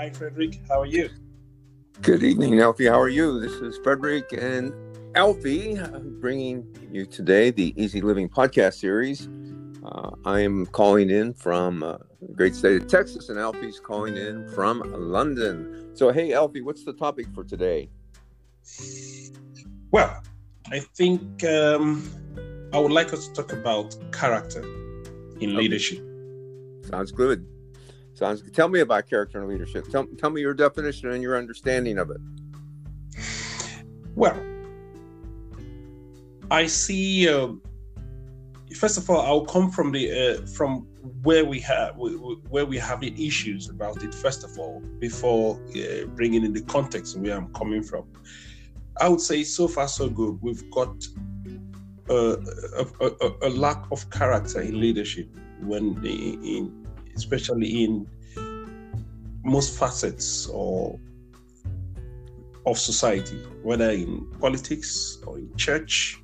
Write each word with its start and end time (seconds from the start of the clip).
Hi, 0.00 0.08
Frederick. 0.08 0.58
How 0.66 0.80
are 0.80 0.86
you? 0.86 1.10
Good 2.00 2.22
evening, 2.22 2.54
Alfy. 2.54 2.88
How 2.88 2.98
are 2.98 3.10
you? 3.10 3.38
This 3.38 3.52
is 3.52 3.78
Frederick 3.84 4.32
and 4.32 4.72
Alfy 5.14 5.76
bringing 6.22 6.66
you 6.90 7.04
today 7.04 7.50
the 7.50 7.74
Easy 7.76 8.00
Living 8.00 8.26
podcast 8.26 8.78
series. 8.78 9.28
Uh, 9.84 10.12
I 10.24 10.40
am 10.40 10.64
calling 10.64 11.10
in 11.10 11.34
from 11.34 11.82
uh, 11.82 11.98
the 12.22 12.32
great 12.32 12.54
state 12.54 12.80
of 12.80 12.88
Texas, 12.88 13.28
and 13.28 13.36
Alfy's 13.36 13.78
calling 13.78 14.16
in 14.16 14.48
from 14.54 14.82
London. 14.90 15.90
So, 15.94 16.10
hey, 16.10 16.30
Alfy, 16.30 16.64
what's 16.64 16.82
the 16.82 16.94
topic 16.94 17.26
for 17.34 17.44
today? 17.44 17.90
Well, 19.90 20.22
I 20.72 20.78
think 20.78 21.44
um, 21.44 22.10
I 22.72 22.78
would 22.78 22.92
like 22.92 23.12
us 23.12 23.28
to 23.28 23.34
talk 23.34 23.52
about 23.52 23.94
character 24.12 24.62
in 24.62 25.50
okay. 25.50 25.58
leadership. 25.58 26.02
Sounds 26.88 27.12
good. 27.12 27.46
Sounds 28.14 28.42
good. 28.42 28.54
Tell 28.54 28.68
me 28.68 28.80
about 28.80 29.08
character 29.08 29.40
and 29.40 29.48
leadership. 29.48 29.88
Tell, 29.88 30.06
tell 30.18 30.30
me 30.30 30.40
your 30.40 30.54
definition 30.54 31.10
and 31.10 31.22
your 31.22 31.36
understanding 31.36 31.98
of 31.98 32.10
it. 32.10 32.20
Well, 34.14 34.38
I 36.50 36.66
see. 36.66 37.28
Uh, 37.28 37.52
first 38.76 38.98
of 38.98 39.08
all, 39.08 39.20
I'll 39.20 39.46
come 39.46 39.70
from 39.70 39.92
the 39.92 40.10
uh, 40.10 40.46
from 40.46 40.86
where 41.22 41.44
we 41.44 41.60
have 41.60 41.94
where 41.96 42.66
we 42.66 42.78
have 42.78 43.00
the 43.00 43.26
issues 43.26 43.68
about 43.68 44.02
it. 44.02 44.14
First 44.14 44.44
of 44.44 44.58
all, 44.58 44.80
before 44.98 45.60
uh, 45.76 46.06
bringing 46.16 46.44
in 46.44 46.52
the 46.52 46.62
context 46.62 47.16
where 47.16 47.36
I'm 47.36 47.52
coming 47.54 47.82
from, 47.82 48.04
I 49.00 49.08
would 49.08 49.20
say 49.20 49.44
so 49.44 49.68
far 49.68 49.88
so 49.88 50.08
good. 50.08 50.38
We've 50.42 50.68
got 50.70 51.06
a, 52.08 52.36
a, 53.00 53.32
a, 53.42 53.48
lack 53.48 53.84
of 53.92 54.10
character 54.10 54.60
in 54.60 54.80
leadership 54.80 55.28
when 55.60 56.04
in 56.04 56.79
especially 57.20 57.84
in 57.84 58.06
most 59.44 59.78
facets 59.78 60.46
or 60.46 60.98
of 62.66 62.78
society, 62.78 63.38
whether 63.62 63.90
in 63.90 64.26
politics 64.40 65.18
or 65.26 65.38
in 65.38 65.54
church 65.56 66.22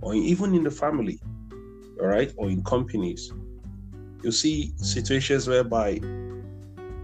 or 0.00 0.14
even 0.14 0.54
in 0.54 0.62
the 0.62 0.70
family, 0.70 1.18
all 2.00 2.08
right, 2.08 2.32
or 2.36 2.48
in 2.48 2.62
companies. 2.64 3.32
You 4.22 4.32
see 4.32 4.72
situations 4.76 5.48
whereby 5.48 6.00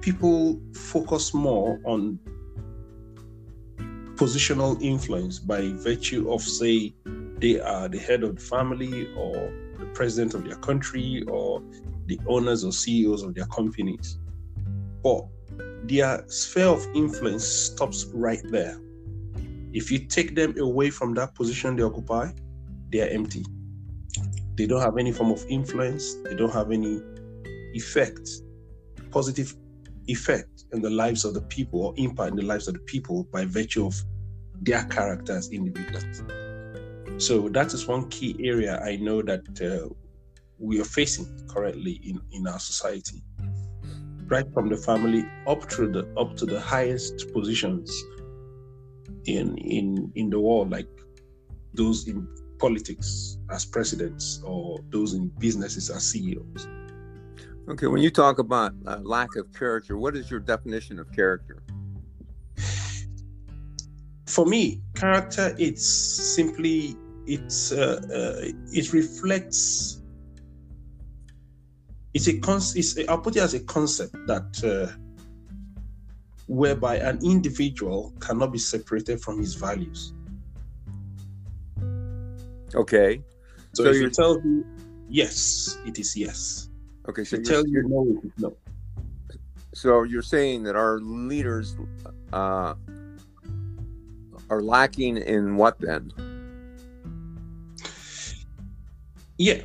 people 0.01 0.61
focus 0.75 1.33
more 1.33 1.81
on 1.85 2.19
positional 4.17 4.81
influence 4.83 5.39
by 5.39 5.73
virtue 5.75 6.31
of, 6.31 6.43
say, 6.43 6.95
they 7.39 7.61
are 7.61 7.89
the 7.89 7.99
head 7.99 8.23
of 8.23 8.37
the 8.37 8.43
family 8.43 9.13
or 9.17 9.33
the 9.79 9.87
president 9.95 10.35
of 10.35 10.45
their 10.45 10.57
country 10.57 11.25
or 11.29 11.63
the 12.07 12.19
owners 12.27 12.65
or 12.65 12.73
CEOs 12.73 13.23
of 13.23 13.35
their 13.35 13.47
companies. 13.47 14.19
But 15.03 15.27
their 15.85 16.25
sphere 16.29 16.69
of 16.69 16.87
influence 16.95 17.45
stops 17.45 18.07
right 18.13 18.43
there. 18.51 18.79
If 19.73 19.91
you 19.91 20.01
take 20.01 20.35
them 20.35 20.59
away 20.59 20.91
from 20.91 21.15
that 21.15 21.35
position 21.35 21.77
they 21.77 21.83
occupy, 21.83 22.33
they 22.91 23.01
are 23.01 23.09
empty. 23.09 23.45
They 24.57 24.67
don't 24.67 24.83
have 24.83 24.99
any 24.99 25.13
form 25.13 25.31
of 25.31 25.45
influence, 25.49 26.15
they 26.25 26.35
don't 26.35 26.53
have 26.53 26.71
any 26.71 27.01
effect, 27.75 28.29
positive 29.11 29.55
effect 30.09 30.65
in 30.73 30.83
the 30.83 30.91
lives 30.91 31.25
of 31.25 31.35
the 31.35 31.41
people 31.43 31.87
or 31.87 31.95
impact 31.97 32.31
in 32.31 32.37
the 32.37 32.45
lives 32.45 32.69
of 32.69 32.75
the 32.75 32.81
people 32.81 33.25
by 33.33 33.45
virtue 33.45 33.87
of 33.87 33.95
their 34.61 34.85
character 34.85 35.37
as 35.37 35.51
individuals. 35.51 36.23
So 37.19 37.49
that 37.51 37.73
is 37.73 37.87
one 37.87 38.09
key 38.09 38.37
area 38.41 38.81
I 38.83 38.97
know 38.97 39.23
that 39.23 39.43
uh, 39.61 39.93
we 40.59 40.81
are 40.81 40.85
facing 40.85 41.27
currently 41.49 41.93
in, 42.05 42.21
in 42.33 42.47
our 42.47 42.59
society. 42.59 43.23
Right 44.27 44.47
from 44.55 44.69
the 44.69 44.77
family 44.77 45.25
up 45.47 45.69
to 45.71 45.89
the 45.89 46.09
up 46.17 46.37
to 46.37 46.47
the 46.47 46.61
highest 46.61 47.33
positions 47.33 47.91
in 49.27 49.59
in 49.59 50.11
in 50.15 50.31
the 50.31 50.41
world, 50.41 50.71
like 50.71 50.89
those 51.75 52.09
in 52.09 52.27
politics 52.59 53.39
as 53.51 53.65
presidents 53.65 54.41
or 54.45 54.79
those 54.91 55.15
in 55.15 55.29
businesses 55.39 55.91
as 55.91 56.05
CEOs. 56.11 56.69
Okay, 57.69 57.87
when 57.87 58.03
you 58.03 58.11
talk 58.11 58.39
about 58.39 58.73
uh, 58.87 58.99
lack 59.03 59.37
of 59.37 59.53
character, 59.53 59.97
what 59.97 60.17
is 60.17 60.31
your 60.31 60.41
definition 60.41 60.99
of 60.99 61.11
character? 61.13 61.63
For 64.27 64.47
me, 64.47 64.81
character 64.95 65.55
it's 65.59 65.87
simply 66.37 66.97
it's 67.27 67.73
uh, 67.73 68.01
uh, 68.05 68.49
it 68.73 68.93
reflects 68.93 70.02
it's 72.15 72.29
a 72.29 72.39
con- 72.39 72.61
it's 72.75 72.97
a, 72.97 73.11
I'll 73.11 73.19
put 73.19 73.37
it 73.37 73.41
as 73.41 73.55
a 73.55 73.61
concept 73.61 74.15
that 74.27 74.63
uh, 74.65 74.93
whereby 76.47 76.97
an 76.97 77.19
individual 77.25 78.13
cannot 78.21 78.53
be 78.53 78.59
separated 78.59 79.21
from 79.21 79.39
his 79.39 79.55
values. 79.55 80.13
Okay. 82.75 83.23
So, 83.75 83.85
so 83.85 83.91
if 83.91 83.97
you 83.97 84.11
tell 84.11 84.41
me 84.41 84.65
yes, 85.09 85.79
it 85.87 85.99
is 85.99 86.17
yes. 86.17 86.69
Okay, 87.09 87.25
so 87.25 87.37
you 87.37 87.45
tell 87.45 87.67
you 87.67 87.83
no, 87.89 88.07
it 88.23 88.27
is 88.27 88.33
no. 88.39 88.57
So 89.75 90.03
you're 90.03 90.23
saying 90.23 90.65
that 90.65 90.77
our 90.77 91.01
leaders 91.01 91.77
uh, 92.33 92.75
are 94.51 94.63
lacking 94.63 95.17
in 95.17 95.57
what 95.57 95.81
then? 95.81 96.13
Yeah, 99.39 99.63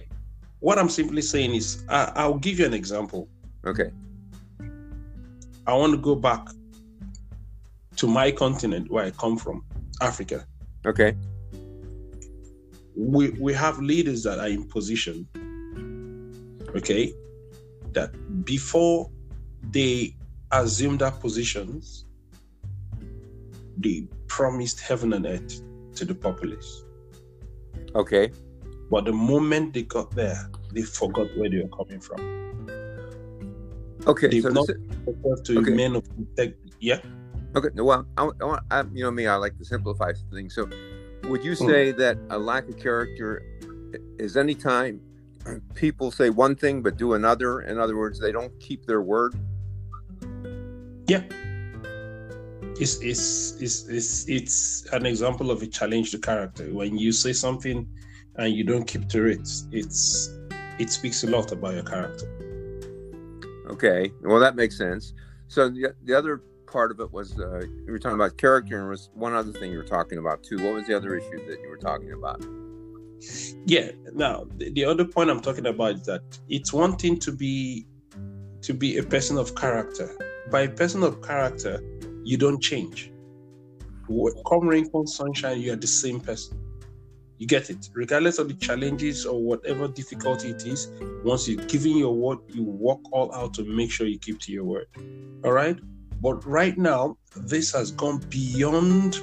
what 0.60 0.80
I'm 0.80 0.90
simply 0.90 1.22
saying 1.22 1.56
is, 1.56 1.84
I, 1.90 2.12
I'll 2.16 2.40
give 2.40 2.60
you 2.60 2.66
an 2.66 2.74
example. 2.74 3.28
Okay. 3.66 3.92
I 5.66 5.74
want 5.74 5.92
to 5.92 5.98
go 5.98 6.16
back 6.16 6.48
to 7.98 8.08
my 8.08 8.32
continent 8.32 8.90
where 8.90 9.06
I 9.06 9.12
come 9.12 9.38
from, 9.38 9.66
Africa. 10.02 10.46
Okay. 10.86 11.16
We 12.96 13.30
we 13.32 13.54
have 13.54 13.80
leaders 13.80 14.24
that 14.24 14.40
are 14.40 14.48
in 14.48 14.68
position. 14.68 15.28
Okay, 16.76 17.14
that 17.94 18.46
before 18.46 19.10
they 19.72 20.16
assume 20.52 20.98
their 20.98 21.12
positions, 21.12 22.06
they 23.78 24.08
promised 24.28 24.80
heaven 24.80 25.14
and 25.14 25.26
earth 25.26 25.62
to 25.96 26.06
the 26.06 26.16
populace. 26.16 26.84
Okay. 27.96 28.32
But 28.90 29.06
the 29.06 29.14
moment 29.14 29.74
they 29.74 29.84
got 29.84 30.12
there, 30.12 30.50
they 30.72 30.82
forgot 30.82 31.28
where 31.38 31.50
they 31.50 31.58
were 31.58 31.70
coming 31.70 32.00
from. 32.00 32.38
Okay, 34.06 34.30
They've 34.30 34.44
so 34.44 34.50
not 34.50 34.68
this, 34.68 35.42
to 35.42 35.60
okay. 35.60 35.72
men 35.72 35.96
of 35.98 36.08
integrity. 36.18 36.72
Yeah. 36.80 37.00
Okay. 37.56 37.70
Well, 37.76 38.06
I, 38.16 38.24
I 38.24 38.46
want, 38.46 38.64
I, 38.72 38.84
you 38.94 39.04
know 39.04 39.12
me, 39.12 39.28
I 39.28 39.36
like 39.36 39.58
to 39.58 39.66
simplify 39.66 40.14
things. 40.32 40.56
So, 40.56 40.70
would 41.24 41.44
you 41.44 41.56
hmm. 41.56 41.68
say 41.68 41.94
mm. 41.94 41.98
that 41.98 42.18
a 42.30 42.38
lack 42.38 42.70
of 42.70 42.78
character 42.78 43.44
is 44.18 44.38
any 44.38 44.56
time 44.56 45.02
people 45.76 46.12
say 46.12 46.30
one 46.30 46.56
thing 46.56 46.82
but 46.82 46.96
do 46.96 47.14
another? 47.16 47.62
In 47.62 47.80
other 47.80 47.98
words, 47.98 48.20
they 48.20 48.32
don't 48.32 48.58
keep 48.62 48.86
their 48.86 49.02
word. 49.02 49.36
Yeah. 51.08 51.24
It's, 52.80 53.02
it's, 53.02 53.60
it's, 53.60 53.88
it's, 53.90 54.30
it's 54.30 54.88
an 54.94 55.06
example 55.06 55.52
of 55.52 55.62
a 55.64 55.68
challenge 55.68 56.12
to 56.12 56.20
character. 56.20 56.72
When 56.72 56.98
you 56.98 57.12
say 57.12 57.34
something 57.34 57.88
and 58.38 58.54
you 58.54 58.64
don't 58.64 58.86
keep 58.86 59.08
to 59.10 59.26
it, 59.26 59.50
it's 59.72 60.34
it 60.80 60.90
speaks 60.90 61.24
a 61.24 61.28
lot 61.28 61.52
about 61.52 61.74
your 61.74 61.84
character. 61.84 62.28
Okay, 63.70 64.12
well 64.22 64.40
that 64.40 64.56
makes 64.56 64.78
sense. 64.78 65.14
So 65.48 65.70
the, 65.70 65.94
the 66.04 66.14
other 66.14 66.42
part 66.68 66.92
of 66.92 67.00
it 67.00 67.12
was 67.12 67.40
uh, 67.40 67.62
you 67.86 67.92
were 67.92 68.00
talking 68.00 68.16
about 68.16 68.38
character, 68.38 68.80
and 68.80 68.90
was 68.90 69.10
one 69.14 69.34
other 69.34 69.52
thing 69.52 69.72
you 69.72 69.78
were 69.78 69.84
talking 69.84 70.18
about 70.18 70.44
too. 70.44 70.58
What 70.64 70.74
was 70.74 70.88
the 70.88 70.96
other 70.96 71.16
issue 71.16 71.46
that 71.48 71.60
you 71.62 71.70
were 71.70 71.78
talking 71.78 72.14
about? 72.14 72.46
Yeah. 73.66 73.92
Now 74.14 74.46
the, 74.58 74.72
the 74.72 74.86
other 74.86 75.06
point 75.06 75.30
I'm 75.30 75.42
talking 75.42 75.66
about 75.66 75.96
is 75.96 76.06
that 76.06 76.22
it's 76.50 76.72
one 76.72 76.96
thing 76.96 77.18
to 77.20 77.32
be 77.32 77.88
to 78.62 78.74
be 78.74 78.98
a 78.98 79.04
person 79.04 79.38
of 79.38 79.56
character. 79.56 80.10
By 80.52 80.62
a 80.62 80.70
person 80.70 81.04
of 81.04 81.22
character, 81.22 81.82
you 82.24 82.38
don't 82.38 82.62
change. 82.62 83.12
Come 84.48 84.68
rain, 84.68 84.90
come 84.90 85.06
sunshine, 85.08 85.60
you 85.60 85.74
are 85.74 85.78
the 85.78 85.88
same 85.88 86.22
person. 86.22 86.58
You 87.38 87.46
get 87.48 87.70
it, 87.70 87.90
regardless 87.94 88.40
of 88.40 88.48
the 88.48 88.56
challenges 88.56 89.26
or 89.26 89.42
whatever 89.42 89.88
difficulty 89.88 90.50
it 90.50 90.66
is. 90.66 90.92
Once 91.24 91.48
you've 91.48 91.68
given 91.68 91.96
your 91.98 92.16
word, 92.16 92.40
you 92.48 92.64
work 92.64 93.00
all 93.12 93.34
out 93.34 93.54
to 93.56 93.64
make 93.64 93.92
sure 93.92 94.08
you 94.08 94.18
keep 94.18 94.40
to 94.42 94.52
your 94.52 94.64
word. 94.64 94.88
All 95.44 95.52
right. 95.52 95.78
But 96.20 96.44
right 96.48 96.78
now, 96.78 97.18
this 97.36 97.72
has 97.74 97.92
gone 97.92 98.20
beyond 98.30 99.20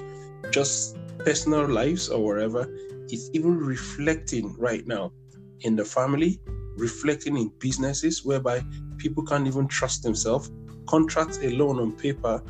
just 0.53 0.97
personal 1.19 1.67
lives 1.67 2.09
or 2.09 2.25
whatever. 2.25 2.69
It's 3.09 3.31
even 3.33 3.59
reflecting 3.59 4.55
right 4.59 4.87
now 4.87 5.11
in 5.61 5.75
the 5.75 5.85
family, 5.85 6.41
reflecting 6.77 7.37
in 7.37 7.51
businesses 7.59 8.25
whereby 8.25 8.63
people 8.97 9.25
can't 9.25 9.47
even 9.47 9.67
trust 9.67 10.05
themselves. 10.05 10.51
Contracts 10.87 11.39
alone 11.39 11.79
on 11.81 11.93
paper 11.93 12.43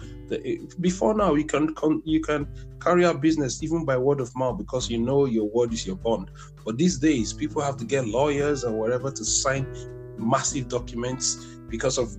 before 0.80 1.14
now 1.14 1.34
you 1.34 1.44
can 1.44 1.74
you 2.04 2.18
can 2.20 2.48
carry 2.80 3.04
out 3.04 3.20
business 3.20 3.62
even 3.62 3.84
by 3.84 3.96
word 3.96 4.20
of 4.20 4.34
mouth 4.34 4.56
because 4.56 4.90
you 4.90 4.98
know 4.98 5.26
your 5.26 5.44
word 5.50 5.72
is 5.72 5.86
your 5.86 5.96
bond 5.96 6.30
but 6.64 6.78
these 6.78 6.98
days 6.98 7.32
people 7.32 7.60
have 7.60 7.76
to 7.76 7.84
get 7.84 8.08
lawyers 8.08 8.64
or 8.64 8.72
whatever 8.72 9.10
to 9.10 9.24
sign 9.24 9.66
massive 10.18 10.66
documents 10.68 11.44
because 11.68 11.98
of 11.98 12.16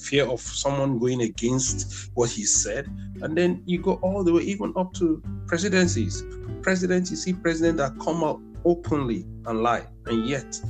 fear 0.00 0.26
of 0.26 0.40
someone 0.40 0.98
going 0.98 1.22
against 1.22 2.10
what 2.14 2.30
he 2.30 2.44
said. 2.44 2.86
And 3.22 3.36
then 3.36 3.62
you 3.66 3.80
go 3.80 3.94
all 4.02 4.24
the 4.24 4.32
way, 4.32 4.42
even 4.42 4.72
up 4.76 4.92
to 4.94 5.22
presidencies. 5.46 6.24
Presidents, 6.62 7.10
you 7.10 7.16
see 7.16 7.32
presidents 7.32 7.78
that 7.80 7.98
come 7.98 8.24
out 8.24 8.40
openly 8.64 9.26
and 9.46 9.62
lie, 9.62 9.86
and 10.06 10.26
yet 10.26 10.60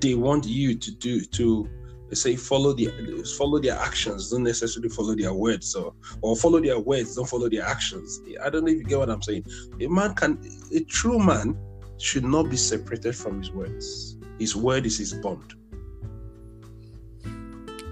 they 0.00 0.14
want 0.14 0.46
you 0.46 0.76
to 0.76 0.90
do 0.92 1.20
to 1.20 1.68
say 2.16 2.36
follow 2.36 2.72
the 2.72 2.88
follow 3.36 3.58
their 3.58 3.76
actions, 3.76 4.30
don't 4.30 4.44
necessarily 4.44 4.88
follow 4.88 5.14
their 5.14 5.32
words, 5.32 5.74
or 5.74 5.94
or 6.22 6.36
follow 6.36 6.60
their 6.60 6.78
words, 6.78 7.14
don't 7.16 7.28
follow 7.28 7.48
their 7.48 7.64
actions. 7.64 8.20
I 8.42 8.50
don't 8.50 8.64
know 8.64 8.70
if 8.70 8.78
you 8.78 8.84
get 8.84 8.98
what 8.98 9.10
I'm 9.10 9.22
saying. 9.22 9.44
A 9.80 9.88
man 9.88 10.14
can, 10.14 10.38
a 10.74 10.80
true 10.84 11.18
man, 11.18 11.56
should 11.98 12.24
not 12.24 12.50
be 12.50 12.56
separated 12.56 13.14
from 13.16 13.40
his 13.40 13.50
words. 13.50 14.16
His 14.38 14.54
word 14.54 14.86
is 14.86 14.98
his 14.98 15.14
bond. 15.14 15.54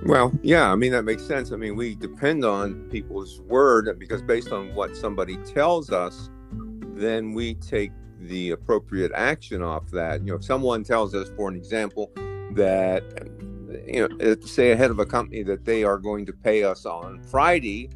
Well, 0.05 0.33
yeah, 0.43 0.71
I 0.71 0.77
mean 0.77 0.93
that 0.93 1.03
makes 1.03 1.27
sense. 1.27 1.51
I 1.53 1.57
mean, 1.57 1.75
we 1.75 1.97
depend 1.97 2.45
on 2.45 2.89
people's 2.91 3.41
word 3.41 3.99
because 3.99 4.23
based 4.23 4.53
on 4.53 4.75
what 4.75 4.97
somebody 4.97 5.37
tells 5.39 5.91
us, 5.91 6.31
then 6.95 7.33
we 7.33 7.55
take 7.55 7.91
the 8.21 8.53
appropriate 8.53 9.11
action 9.15 9.63
off 9.63 9.91
that. 9.91 10.21
You 10.21 10.27
know, 10.27 10.35
if 10.37 10.45
someone 10.45 10.85
tells 10.85 11.15
us, 11.15 11.29
for 11.37 11.49
an 11.49 11.57
example, 11.57 12.13
that 12.53 13.03
you 13.87 14.09
know, 14.09 14.37
say 14.45 14.73
ahead 14.73 14.91
of 14.91 14.99
a 14.99 15.07
company 15.07 15.43
that 15.43 15.65
they 15.65 15.85
are 15.85 15.99
going 15.99 16.27
to 16.27 16.33
pay 16.33 16.65
us 16.65 16.87
on 16.87 17.23
Friday, 17.23 17.91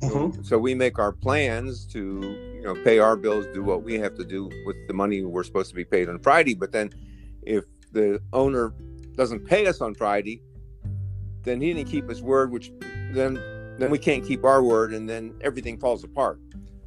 mm-hmm. 0.00 0.42
so 0.42 0.58
we 0.58 0.74
make 0.74 0.98
our 0.98 1.12
plans 1.12 1.86
to 1.86 2.20
you 2.54 2.62
know 2.62 2.74
pay 2.84 2.98
our 2.98 3.16
bills, 3.16 3.46
do 3.54 3.62
what 3.62 3.82
we 3.82 3.94
have 3.94 4.14
to 4.16 4.24
do 4.24 4.50
with 4.66 4.76
the 4.86 4.94
money 4.94 5.24
we're 5.24 5.44
supposed 5.44 5.70
to 5.70 5.76
be 5.76 5.84
paid 5.84 6.08
on 6.08 6.18
Friday. 6.18 6.54
But 6.54 6.72
then, 6.72 6.90
if 7.42 7.64
the 7.92 8.20
owner 8.32 8.74
doesn't 9.16 9.46
pay 9.46 9.66
us 9.66 9.80
on 9.80 9.94
Friday, 9.94 10.42
then 11.42 11.60
he 11.60 11.72
didn't 11.72 11.88
keep 11.88 12.08
his 12.08 12.22
word, 12.22 12.50
which 12.50 12.72
then 13.12 13.34
then 13.78 13.90
we 13.90 13.98
can't 13.98 14.24
keep 14.24 14.44
our 14.44 14.62
word, 14.62 14.92
and 14.92 15.08
then 15.08 15.34
everything 15.40 15.78
falls 15.78 16.04
apart. 16.04 16.40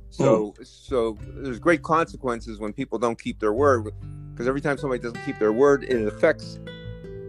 So 0.10 0.52
mm. 0.52 0.66
so 0.66 1.18
there's 1.36 1.60
great 1.60 1.84
consequences 1.84 2.60
when 2.60 2.74
people 2.74 3.00
don't 3.00 3.20
keep 3.20 3.40
their 3.40 3.54
word, 3.54 3.92
because 4.32 4.48
every 4.48 4.62
time 4.62 4.78
somebody 4.78 5.02
doesn't 5.02 5.24
keep 5.26 5.40
their 5.40 5.54
word, 5.54 5.84
it 5.84 6.06
affects 6.06 6.60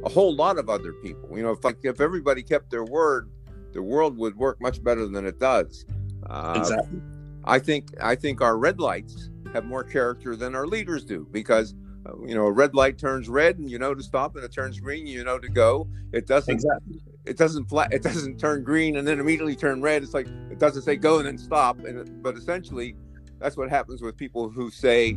a 0.04 0.08
whole 0.08 0.34
lot 0.34 0.58
of 0.58 0.69
other 0.69 0.93
people. 0.93 1.37
You 1.37 1.43
know, 1.43 1.52
if 1.52 1.64
like 1.64 1.78
if 1.82 2.00
everybody 2.00 2.43
kept 2.43 2.70
their 2.70 2.84
word, 2.84 3.31
the 3.72 3.82
world 3.82 4.16
would 4.19 4.37
work 4.37 4.60
much 4.60 4.82
better 4.82 5.06
than 5.06 5.26
it 5.26 5.38
does. 5.38 5.84
Uh, 6.28 6.54
exactly. 6.56 7.00
I 7.44 7.58
think 7.58 7.90
I 8.00 8.14
think 8.14 8.40
our 8.40 8.56
red 8.56 8.81
lights 8.81 9.31
have 9.52 9.64
more 9.64 9.84
character 9.84 10.37
than 10.37 10.54
our 10.54 10.66
leaders 10.66 11.04
do 11.04 11.26
because 11.31 11.75
uh, 12.06 12.12
you 12.25 12.34
know 12.34 12.46
a 12.46 12.52
red 12.52 12.75
light 12.75 12.99
turns 12.99 13.28
red 13.28 13.58
and 13.58 13.70
you 13.70 13.78
know 13.78 13.94
to 13.94 14.02
stop 14.02 14.37
and 14.37 14.44
it 14.44 14.52
turns 14.52 14.81
green 14.81 15.06
you 15.06 15.25
know 15.25 15.38
to 15.38 15.49
go 15.49 15.88
it 16.12 16.26
doesn't 16.26 16.55
exactly 16.55 17.00
it 17.26 17.37
doesn't 17.37 17.66
flat 17.66 17.93
it 17.93 18.02
doesn't 18.02 18.38
turn 18.38 18.64
green 18.64 18.96
and 18.96 19.06
then 19.06 19.20
immediately 19.20 19.55
turn 19.55 19.82
red 19.82 20.02
it's 20.02 20.14
like 20.14 20.26
it 20.50 20.58
doesn't 20.58 20.82
say 20.82 20.96
go 20.96 21.19
and 21.19 21.26
then 21.26 21.37
stop 21.37 21.78
and 21.81 21.98
it, 21.98 22.22
but 22.22 22.37
essentially 22.37 22.96
that's 23.38 23.56
what 23.56 23.69
happens 23.69 24.00
with 24.00 24.16
people 24.16 24.48
who 24.48 24.70
say 24.70 25.12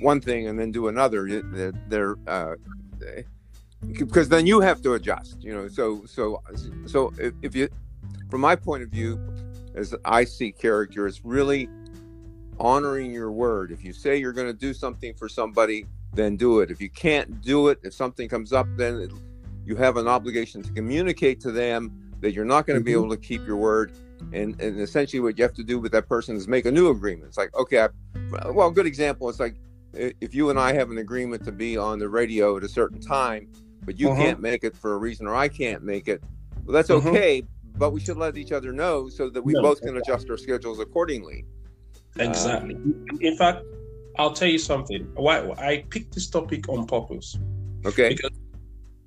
one 0.00 0.20
thing 0.20 0.48
and 0.48 0.58
then 0.58 0.72
do 0.72 0.88
another 0.88 1.28
they're, 1.52 1.72
they're 1.88 2.16
uh, 2.26 2.54
because 3.86 4.28
then 4.28 4.46
you 4.46 4.60
have 4.60 4.82
to 4.82 4.94
adjust 4.94 5.42
you 5.42 5.54
know 5.54 5.68
so 5.68 6.04
so 6.04 6.42
so 6.86 7.12
if, 7.18 7.32
if 7.42 7.54
you 7.54 7.68
from 8.28 8.40
my 8.40 8.56
point 8.56 8.82
of 8.82 8.88
view 8.88 9.20
as 9.74 9.94
i 10.04 10.24
see 10.24 10.50
character 10.50 11.06
it's 11.06 11.24
really 11.24 11.68
honoring 12.58 13.12
your 13.12 13.30
word 13.30 13.70
if 13.70 13.84
you 13.84 13.92
say 13.92 14.16
you're 14.16 14.32
going 14.32 14.48
to 14.48 14.52
do 14.52 14.74
something 14.74 15.14
for 15.14 15.28
somebody 15.28 15.86
then 16.12 16.36
do 16.36 16.58
it 16.58 16.70
if 16.70 16.80
you 16.80 16.90
can't 16.90 17.40
do 17.40 17.68
it 17.68 17.78
if 17.84 17.94
something 17.94 18.28
comes 18.28 18.52
up 18.52 18.66
then 18.76 18.98
it, 18.98 19.12
you 19.64 19.76
have 19.76 19.96
an 19.96 20.08
obligation 20.08 20.62
to 20.62 20.72
communicate 20.72 21.40
to 21.40 21.52
them 21.52 22.08
that 22.20 22.32
you're 22.32 22.44
not 22.44 22.66
going 22.66 22.76
to 22.76 22.80
mm-hmm. 22.80 23.00
be 23.00 23.04
able 23.04 23.10
to 23.10 23.16
keep 23.16 23.46
your 23.46 23.56
word. 23.56 23.92
And, 24.32 24.60
and 24.60 24.80
essentially, 24.80 25.20
what 25.20 25.38
you 25.38 25.44
have 25.44 25.54
to 25.54 25.62
do 25.62 25.78
with 25.78 25.92
that 25.92 26.08
person 26.08 26.36
is 26.36 26.48
make 26.48 26.66
a 26.66 26.72
new 26.72 26.88
agreement. 26.88 27.28
It's 27.28 27.38
like, 27.38 27.54
okay, 27.54 27.80
I, 27.80 27.88
well, 28.50 28.70
good 28.70 28.86
example. 28.86 29.28
It's 29.28 29.38
like 29.38 29.56
if 29.92 30.34
you 30.34 30.50
and 30.50 30.58
I 30.58 30.72
have 30.72 30.90
an 30.90 30.98
agreement 30.98 31.44
to 31.44 31.52
be 31.52 31.76
on 31.76 31.98
the 31.98 32.08
radio 32.08 32.56
at 32.56 32.64
a 32.64 32.68
certain 32.68 33.00
time, 33.00 33.48
but 33.88 33.98
you 33.98 34.10
uh-huh. 34.10 34.22
can't 34.22 34.40
make 34.40 34.64
it 34.64 34.76
for 34.76 34.92
a 34.92 34.98
reason, 34.98 35.26
or 35.26 35.34
I 35.34 35.48
can't 35.48 35.82
make 35.82 36.08
it. 36.08 36.22
Well, 36.66 36.74
that's 36.74 36.90
uh-huh. 36.90 37.08
okay, 37.08 37.42
but 37.78 37.90
we 37.90 38.00
should 38.00 38.18
let 38.18 38.36
each 38.36 38.52
other 38.52 38.70
know 38.70 39.08
so 39.08 39.30
that 39.30 39.42
we 39.42 39.54
no, 39.54 39.62
both 39.62 39.80
can 39.80 39.96
exactly. 39.96 40.12
adjust 40.12 40.30
our 40.30 40.36
schedules 40.36 40.78
accordingly. 40.78 41.46
Exactly. 42.18 42.76
In 43.20 43.34
fact, 43.38 43.62
I'll 44.18 44.34
tell 44.34 44.48
you 44.48 44.58
something. 44.58 45.10
Why 45.14 45.36
I 45.52 45.86
picked 45.88 46.12
this 46.12 46.28
topic 46.28 46.68
on 46.68 46.86
purpose. 46.86 47.38
Okay. 47.86 48.10
Because 48.10 48.36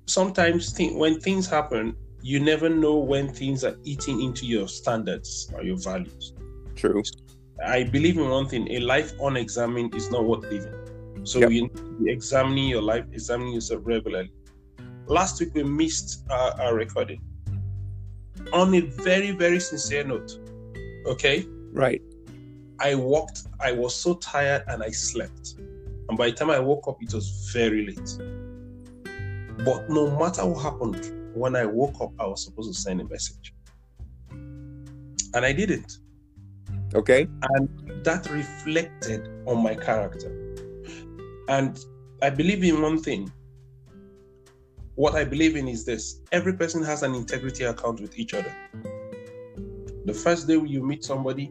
sometimes 0.06 0.72
th- 0.72 0.94
when 0.94 1.20
things 1.20 1.46
happen, 1.46 1.94
you 2.20 2.40
never 2.40 2.68
know 2.68 2.96
when 2.96 3.28
things 3.28 3.62
are 3.62 3.76
eating 3.84 4.20
into 4.20 4.46
your 4.46 4.66
standards 4.66 5.48
or 5.54 5.62
your 5.62 5.76
values. 5.76 6.34
True. 6.74 7.04
I 7.64 7.84
believe 7.84 8.18
in 8.18 8.28
one 8.28 8.48
thing: 8.48 8.68
a 8.72 8.80
life 8.80 9.12
unexamined 9.20 9.94
is 9.94 10.10
not 10.10 10.24
worth 10.24 10.42
living. 10.42 10.74
So 11.22 11.38
yep. 11.38 11.50
you 11.52 11.70
examining 12.06 12.66
your 12.68 12.82
life, 12.82 13.04
examining 13.12 13.52
yourself 13.52 13.82
regularly. 13.84 14.32
Last 15.06 15.40
week 15.40 15.54
we 15.54 15.62
missed 15.62 16.24
our, 16.30 16.60
our 16.60 16.74
recording. 16.74 17.20
On 18.52 18.74
a 18.74 18.80
very 18.80 19.30
very 19.32 19.60
sincere 19.60 20.04
note, 20.04 20.38
okay. 21.06 21.46
Right. 21.72 22.02
I 22.80 22.94
walked. 22.94 23.42
I 23.60 23.72
was 23.72 23.94
so 23.94 24.14
tired 24.14 24.64
and 24.68 24.82
I 24.82 24.90
slept. 24.90 25.54
And 26.08 26.18
by 26.18 26.30
the 26.30 26.36
time 26.36 26.50
I 26.50 26.58
woke 26.58 26.88
up, 26.88 26.98
it 27.00 27.14
was 27.14 27.50
very 27.52 27.86
late. 27.86 28.18
But 29.64 29.88
no 29.88 30.10
matter 30.18 30.44
what 30.44 30.62
happened, 30.62 31.34
when 31.34 31.54
I 31.54 31.64
woke 31.64 32.00
up, 32.00 32.12
I 32.18 32.26
was 32.26 32.44
supposed 32.44 32.72
to 32.72 32.78
send 32.78 33.00
a 33.00 33.04
message. 33.04 33.54
And 34.30 35.44
I 35.44 35.52
didn't. 35.52 35.98
Okay. 36.94 37.28
And 37.54 38.04
that 38.04 38.28
reflected 38.30 39.28
on 39.46 39.62
my 39.62 39.74
character. 39.74 40.30
And 41.48 41.78
I 42.20 42.30
believe 42.30 42.62
in 42.64 42.82
one 42.82 43.00
thing. 43.00 43.30
What 45.02 45.16
I 45.16 45.24
believe 45.24 45.56
in 45.56 45.66
is 45.66 45.84
this 45.84 46.20
every 46.30 46.52
person 46.52 46.80
has 46.84 47.02
an 47.02 47.12
integrity 47.16 47.64
account 47.64 48.00
with 48.00 48.16
each 48.16 48.34
other. 48.34 48.54
The 50.04 50.14
first 50.14 50.46
day 50.46 50.54
you 50.54 50.80
meet 50.80 51.02
somebody, 51.02 51.50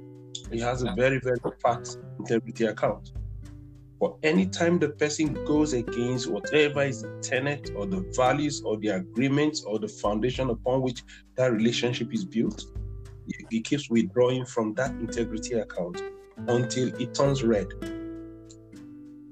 he 0.49 0.57
has 0.61 0.83
a 0.83 0.93
very, 0.95 1.19
very 1.19 1.37
fat 1.61 1.85
integrity 2.17 2.67
account. 2.67 3.11
But 3.99 4.15
anytime 4.23 4.79
the 4.79 4.87
person 4.87 5.33
goes 5.43 5.73
against 5.73 6.31
whatever 6.31 6.83
is 6.83 7.01
the 7.01 7.19
tenet 7.21 7.71
or 7.75 7.85
the 7.85 8.09
values 8.15 8.61
or 8.61 8.77
the 8.77 8.87
agreements 8.87 9.65
or 9.65 9.79
the 9.79 9.89
foundation 9.89 10.49
upon 10.49 10.81
which 10.81 11.03
that 11.35 11.51
relationship 11.51 12.13
is 12.13 12.23
built, 12.23 12.63
it 13.27 13.65
keeps 13.65 13.89
withdrawing 13.89 14.45
from 14.45 14.75
that 14.75 14.91
integrity 14.91 15.55
account 15.55 16.01
until 16.47 16.87
it 17.01 17.13
turns 17.13 17.43
red. 17.43 17.67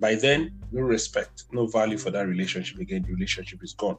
By 0.02 0.16
then, 0.16 0.60
no 0.74 0.82
respect, 0.82 1.46
no 1.54 1.68
value 1.68 1.98
for 1.98 2.12
that 2.12 2.28
relationship 2.28 2.80
again. 2.80 3.04
The 3.04 3.14
relationship 3.14 3.64
is 3.64 3.74
gone. 3.74 3.98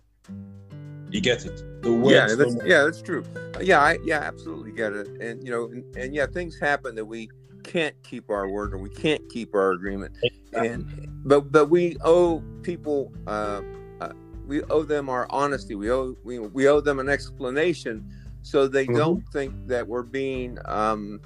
You 1.10 1.20
get 1.20 1.44
it? 1.44 1.82
The 1.82 1.92
words 1.92 2.14
yeah, 2.14 2.34
that's, 2.36 2.56
yeah, 2.64 2.84
that's 2.84 3.02
true. 3.02 3.24
Yeah, 3.60 3.80
I 3.80 3.98
yeah, 4.04 4.20
absolutely 4.20 4.72
get 4.72 4.92
it. 4.92 5.08
And 5.20 5.44
you 5.44 5.50
know, 5.50 5.64
and, 5.64 5.96
and 5.96 6.14
yeah, 6.14 6.26
things 6.26 6.58
happen 6.58 6.94
that 6.94 7.04
we 7.04 7.28
can't 7.62 8.00
keep 8.02 8.30
our 8.30 8.48
word 8.48 8.72
or 8.72 8.78
we 8.78 8.90
can't 8.90 9.28
keep 9.28 9.54
our 9.54 9.72
agreement 9.72 10.16
and 10.52 11.08
but 11.24 11.52
but 11.52 11.66
we 11.66 11.96
owe 12.04 12.42
people 12.62 13.12
uh, 13.26 13.60
uh, 14.00 14.12
we 14.46 14.62
owe 14.64 14.82
them 14.82 15.08
our 15.08 15.26
honesty 15.30 15.74
we 15.74 15.90
owe 15.90 16.16
we, 16.24 16.38
we 16.38 16.68
owe 16.68 16.80
them 16.80 16.98
an 16.98 17.08
explanation 17.08 18.04
so 18.42 18.66
they 18.66 18.84
mm-hmm. 18.84 18.96
don't 18.96 19.28
think 19.32 19.54
that 19.66 19.86
we're 19.86 20.02
being 20.02 20.58
um, 20.64 21.20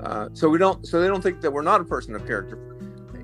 uh, 0.00 0.28
so 0.32 0.48
we 0.48 0.58
don't 0.58 0.86
so 0.86 1.00
they 1.00 1.08
don't 1.08 1.22
think 1.22 1.40
that 1.40 1.50
we're 1.50 1.62
not 1.62 1.80
a 1.80 1.84
person 1.84 2.14
of 2.14 2.26
character 2.26 2.58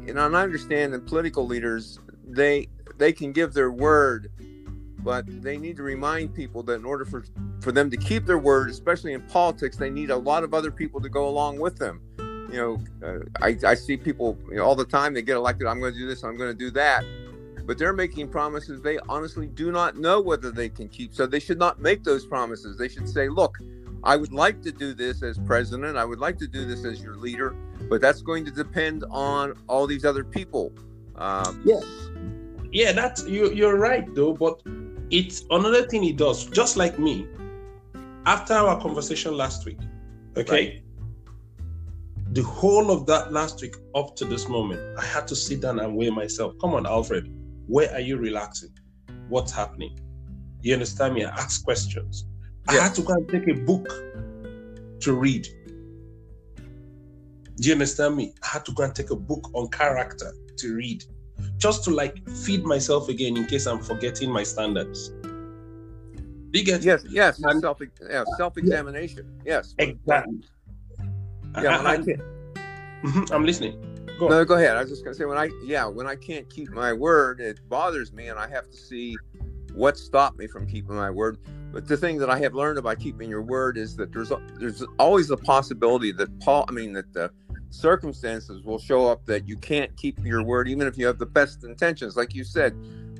you 0.06 0.14
know 0.14 0.26
and 0.26 0.36
i 0.36 0.42
understand 0.42 0.92
that 0.92 1.06
political 1.06 1.46
leaders 1.46 1.98
they 2.26 2.68
they 2.98 3.12
can 3.12 3.32
give 3.32 3.52
their 3.52 3.70
word 3.70 4.30
but 5.02 5.24
they 5.42 5.56
need 5.56 5.76
to 5.76 5.82
remind 5.82 6.34
people 6.34 6.62
that 6.62 6.74
in 6.74 6.84
order 6.84 7.04
for 7.04 7.24
for 7.60 7.72
them 7.72 7.90
to 7.90 7.96
keep 7.96 8.26
their 8.26 8.38
word 8.38 8.70
especially 8.70 9.12
in 9.12 9.22
politics 9.22 9.76
they 9.76 9.90
need 9.90 10.10
a 10.10 10.16
lot 10.16 10.44
of 10.44 10.54
other 10.54 10.70
people 10.70 11.00
to 11.00 11.08
go 11.08 11.28
along 11.28 11.58
with 11.58 11.78
them 11.78 12.00
you 12.52 12.58
know, 12.58 12.78
uh, 13.02 13.20
I, 13.40 13.56
I 13.66 13.74
see 13.74 13.96
people 13.96 14.38
you 14.50 14.56
know, 14.56 14.64
all 14.64 14.76
the 14.76 14.84
time. 14.84 15.14
They 15.14 15.22
get 15.22 15.36
elected. 15.36 15.66
I'm 15.66 15.80
going 15.80 15.94
to 15.94 15.98
do 15.98 16.06
this. 16.06 16.22
I'm 16.22 16.36
going 16.36 16.50
to 16.50 16.58
do 16.58 16.70
that. 16.72 17.02
But 17.64 17.78
they're 17.78 17.94
making 17.94 18.28
promises 18.28 18.82
they 18.82 18.98
honestly 19.08 19.46
do 19.46 19.72
not 19.72 19.96
know 19.96 20.20
whether 20.20 20.50
they 20.50 20.68
can 20.68 20.88
keep. 20.88 21.14
So 21.14 21.26
they 21.26 21.40
should 21.40 21.58
not 21.58 21.80
make 21.80 22.04
those 22.04 22.26
promises. 22.26 22.76
They 22.76 22.88
should 22.88 23.08
say, 23.08 23.28
look, 23.28 23.56
I 24.04 24.16
would 24.16 24.32
like 24.32 24.60
to 24.62 24.72
do 24.72 24.92
this 24.94 25.22
as 25.22 25.38
president. 25.38 25.96
I 25.96 26.04
would 26.04 26.18
like 26.18 26.38
to 26.38 26.46
do 26.46 26.66
this 26.66 26.84
as 26.84 27.00
your 27.00 27.16
leader, 27.16 27.56
but 27.88 28.00
that's 28.00 28.20
going 28.20 28.44
to 28.44 28.50
depend 28.50 29.04
on 29.10 29.54
all 29.68 29.86
these 29.86 30.04
other 30.04 30.24
people. 30.24 30.72
Um, 31.16 31.62
yes. 31.64 31.84
Yeah, 32.72 32.92
that's 32.92 33.26
you, 33.26 33.52
you're 33.52 33.78
right 33.78 34.12
though. 34.14 34.34
But 34.34 34.60
it's 35.12 35.44
another 35.50 35.86
thing 35.86 36.02
he 36.02 36.12
does, 36.12 36.46
just 36.46 36.76
like 36.76 36.98
me. 36.98 37.26
After 38.26 38.54
our 38.54 38.80
conversation 38.80 39.36
last 39.36 39.64
week, 39.64 39.78
okay, 40.36 40.52
right 40.52 40.82
the 42.32 42.42
whole 42.42 42.90
of 42.90 43.04
that 43.04 43.30
last 43.30 43.60
week 43.60 43.76
up 43.94 44.16
to 44.16 44.24
this 44.24 44.48
moment, 44.48 44.80
I 44.98 45.04
had 45.04 45.28
to 45.28 45.36
sit 45.36 45.60
down 45.60 45.78
and 45.80 45.94
weigh 45.94 46.08
myself. 46.08 46.54
Come 46.62 46.72
on, 46.72 46.86
Alfred, 46.86 47.30
where 47.66 47.92
are 47.92 48.00
you 48.00 48.16
relaxing? 48.16 48.70
What's 49.28 49.52
happening? 49.52 49.98
You 50.62 50.72
understand 50.72 51.14
me? 51.14 51.24
I 51.26 51.30
ask 51.30 51.62
questions. 51.62 52.24
I 52.68 52.74
had 52.74 52.94
to 52.94 53.02
go 53.02 53.12
and 53.12 53.28
take 53.28 53.48
a 53.48 53.60
book 53.60 53.86
to 55.00 55.12
read. 55.12 55.46
Do 57.56 57.68
you 57.68 57.72
understand 57.74 58.16
me? 58.16 58.32
I 58.42 58.46
had 58.46 58.64
to 58.64 58.72
go 58.72 58.84
and 58.84 58.94
take 58.94 59.10
a 59.10 59.16
book 59.16 59.50
on 59.52 59.68
character 59.68 60.32
to 60.56 60.74
read, 60.74 61.04
just 61.62 61.84
to 61.84 61.90
like 61.90 62.28
feed 62.28 62.64
myself 62.64 63.08
again 63.08 63.36
in 63.36 63.46
case 63.46 63.66
I'm 63.66 63.80
forgetting 63.80 64.30
my 64.32 64.42
standards. 64.42 65.10
Do 66.50 66.58
you 66.58 66.64
get? 66.64 66.82
Yes, 66.82 67.04
yes, 67.08 67.40
and, 67.40 67.60
self, 67.60 67.80
yeah, 68.10 68.24
self-examination. 68.36 69.40
Yeah. 69.46 69.54
Yes, 69.54 69.74
exactly. 69.78 70.40
Yeah, 71.62 71.78
when 71.78 71.86
I 71.86 71.96
can't. 72.06 72.20
Mm-hmm, 73.04 73.32
I'm 73.32 73.44
listening. 73.44 74.06
Go 74.18 74.28
no, 74.28 74.44
go 74.44 74.54
ahead. 74.56 74.76
I 74.76 74.80
was 74.80 74.90
just 74.90 75.04
gonna 75.04 75.14
say 75.14 75.24
when 75.24 75.38
I 75.38 75.50
yeah 75.64 75.86
when 75.86 76.06
I 76.06 76.16
can't 76.16 76.50
keep 76.50 76.70
my 76.70 76.92
word, 76.92 77.40
it 77.40 77.60
bothers 77.68 78.12
me, 78.12 78.26
and 78.26 78.38
I 78.38 78.48
have 78.48 78.68
to 78.68 78.76
see 78.76 79.16
what 79.72 79.96
stopped 79.96 80.38
me 80.38 80.48
from 80.48 80.66
keeping 80.66 80.96
my 80.96 81.10
word. 81.10 81.38
But 81.72 81.86
the 81.86 81.96
thing 81.96 82.18
that 82.18 82.28
I 82.28 82.38
have 82.40 82.54
learned 82.54 82.78
about 82.78 82.98
keeping 82.98 83.30
your 83.30 83.40
word 83.40 83.78
is 83.78 83.96
that 83.96 84.12
there's 84.12 84.32
there's 84.58 84.84
always 84.98 85.30
a 85.30 85.36
possibility 85.36 86.10
that 86.12 86.40
Paul, 86.40 86.64
I 86.68 86.72
mean 86.72 86.92
that 86.94 87.12
the 87.12 87.30
circumstances 87.72 88.62
will 88.62 88.78
show 88.78 89.06
up 89.06 89.24
that 89.26 89.48
you 89.48 89.56
can't 89.56 89.94
keep 89.96 90.18
your 90.24 90.42
word, 90.42 90.68
even 90.68 90.86
if 90.86 90.98
you 90.98 91.06
have 91.06 91.18
the 91.18 91.26
best 91.26 91.64
intentions. 91.64 92.16
Like 92.16 92.34
you 92.34 92.44
said, 92.44 92.76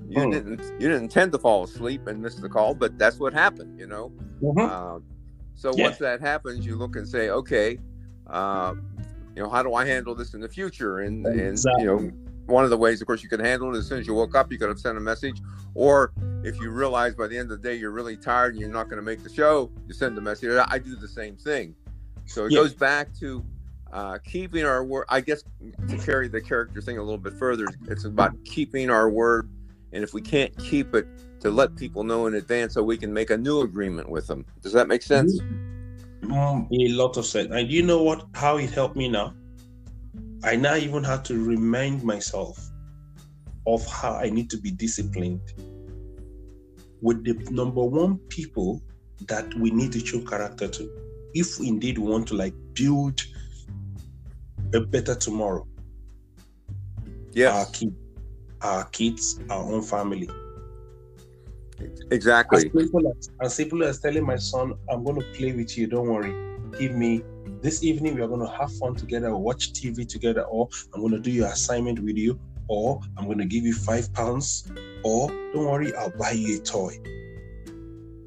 you 0.09 0.23
oh. 0.23 0.30
didn't 0.30 0.61
you 0.80 0.88
didn't 0.88 1.04
intend 1.04 1.32
to 1.32 1.38
fall 1.38 1.64
asleep 1.64 2.06
and 2.06 2.21
miss 2.21 2.37
the 2.37 2.49
call, 2.49 2.75
but 2.75 2.99
that's 2.99 3.18
what 3.18 3.32
happened. 3.32 3.78
You 3.78 3.87
know. 3.87 4.12
Mm-hmm. 4.42 4.59
Uh, 4.59 5.00
so 5.54 5.73
yeah. 5.76 5.85
once 5.85 5.99
that 5.99 6.21
happens, 6.21 6.66
you 6.66 6.76
look 6.76 6.97
and 6.97 7.06
say, 7.06 7.30
okay, 7.30 7.78
uh, 8.26 8.75
you 9.37 9.42
know, 9.42 9.49
how 9.49 9.62
do 9.62 9.75
I 9.75 9.87
handle 9.87 10.14
this 10.14 10.35
in 10.35 10.40
the 10.40 10.49
future? 10.49 11.00
And 11.00 11.26
exactly. 11.26 11.87
and 11.87 12.00
you 12.00 12.06
know, 12.06 12.12
one 12.47 12.64
of 12.64 12.71
the 12.71 12.76
ways, 12.76 13.00
of 13.00 13.06
course, 13.06 13.23
you 13.23 13.28
can 13.28 13.40
handle 13.40 13.75
it 13.75 13.78
as 13.78 13.87
soon 13.87 14.00
as 14.00 14.06
you 14.06 14.14
woke 14.14 14.35
up, 14.35 14.52
you 14.52 14.59
could 14.59 14.68
have 14.68 14.80
sent 14.80 14.99
a 14.99 15.00
message, 15.00 15.40
or 15.75 16.12
if 16.42 16.61
you 16.61 16.71
realize 16.71 17.14
by 17.14 17.26
the 17.26 17.38
end 17.38 17.50
of 17.50 17.62
the 17.62 17.68
day 17.68 17.76
you're 17.76 17.92
really 17.92 18.16
tired 18.16 18.52
and 18.52 18.61
you're 18.61 18.71
not 18.71 18.88
going 18.88 18.97
to 18.97 19.04
make 19.04 19.23
the 19.23 19.32
show, 19.32 19.71
you 19.87 19.94
send 19.94 20.18
a 20.18 20.21
message. 20.21 20.50
I 20.68 20.78
do 20.78 20.97
the 20.97 21.09
same 21.09 21.37
thing. 21.37 21.75
So 22.26 22.47
it 22.47 22.52
yeah. 22.52 22.61
goes 22.61 22.75
back 22.75 23.14
to 23.21 23.44
uh, 23.93 24.19
keeping 24.25 24.65
our 24.65 24.85
word. 24.85 25.05
I 25.09 25.21
guess 25.21 25.45
to 25.89 25.99
carry 25.99 26.29
the 26.29 26.41
character 26.41 26.81
thing 26.81 26.99
a 26.99 27.03
little 27.03 27.19
bit 27.19 27.35
further, 27.35 27.67
it's 27.89 28.05
about 28.05 28.33
keeping 28.45 28.91
our 28.91 29.11
word, 29.11 29.49
and 29.93 30.03
if 30.03 30.15
we 30.15 30.23
can't 30.23 30.57
keep 30.59 30.95
it, 30.95 31.07
to 31.41 31.51
let 31.51 31.75
people 31.77 32.05
know 32.05 32.27
in 32.27 32.35
advance 32.35 32.75
so 32.75 32.83
we 32.83 32.97
can 32.97 33.13
make 33.13 33.31
a 33.31 33.37
new 33.37 33.63
agreement 33.63 34.09
with 34.09 34.27
them. 34.29 34.47
Does 34.63 34.73
that 34.73 34.87
make 34.87 35.03
sense? 35.03 35.41
Mm, 36.23 36.69
a 36.71 36.89
lot 36.93 37.17
of 37.17 37.27
sense. 37.27 37.49
And 37.51 37.71
you 37.71 37.83
know 37.83 38.03
what? 38.03 38.27
How 38.35 38.59
it 38.59 38.71
helped 38.71 38.97
me 38.97 39.09
now? 39.09 39.35
I 40.45 40.57
now 40.57 40.77
even 40.77 41.03
have 41.05 41.25
to 41.25 41.45
remind 41.45 42.05
myself 42.05 42.59
of 43.67 43.85
how 43.87 44.15
I 44.15 44.31
need 44.31 44.51
to 44.51 44.57
be 44.57 44.71
disciplined 44.71 45.41
with 47.01 47.25
the 47.25 47.35
number 47.51 47.83
one 47.83 48.19
people 48.29 48.81
that 49.27 49.53
we 49.55 49.71
need 49.71 49.93
to 49.93 50.05
show 50.05 50.21
character 50.21 50.69
to 50.69 50.91
if 51.35 51.59
we 51.59 51.69
indeed 51.69 51.99
want 51.99 52.29
to 52.29 52.35
like 52.35 52.55
build 52.75 53.21
a 54.75 54.81
better 54.81 55.14
tomorrow. 55.14 55.67
Yes. 57.33 57.55
Our 57.55 57.73
kids, 57.73 57.97
our 58.61 58.85
kids, 58.87 59.41
our 59.50 59.62
own 59.62 59.83
family. 59.83 60.29
Exactly. 62.11 62.67
As 62.67 62.73
simple 62.73 63.09
as, 63.09 63.31
as 63.41 63.55
simple 63.55 63.85
as 63.85 64.00
telling 64.00 64.25
my 64.25 64.37
son, 64.37 64.75
I'm 64.91 65.05
going 65.05 65.21
to 65.21 65.26
play 65.33 65.52
with 65.52 65.76
you. 65.76 65.87
Don't 65.87 66.09
worry. 66.09 66.33
Give 66.79 66.93
me 66.93 67.23
this 67.61 67.83
evening. 67.83 68.14
We 68.14 68.23
are 68.23 68.29
going 68.29 68.47
to 68.47 68.52
have 68.59 68.73
fun 68.76 68.95
together, 68.95 69.35
watch 69.37 69.73
TV 69.73 70.07
together, 70.07 70.43
or 70.43 70.69
I'm 70.95 71.00
going 71.00 71.12
to 71.12 71.21
do 71.21 71.31
your 71.31 71.49
assignment 71.49 71.99
with 72.00 72.17
you, 72.17 72.38
or 72.69 73.00
I'm 73.17 73.26
going 73.26 73.38
to 73.38 73.45
give 73.45 73.64
you 73.64 73.75
five 73.75 74.12
pounds, 74.12 74.71
or 75.05 75.29
don't 75.29 75.67
worry, 75.67 75.95
I'll 75.95 76.11
buy 76.11 76.33
you 76.33 76.59
a 76.59 76.61
toy. 76.61 76.99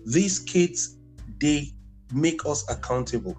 These 0.06 0.40
kids, 0.40 0.98
they 1.40 1.72
make 2.14 2.46
us 2.46 2.70
accountable. 2.70 3.38